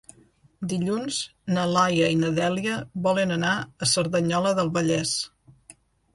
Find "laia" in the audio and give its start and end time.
1.73-2.07